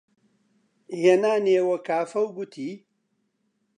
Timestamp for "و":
2.25-2.27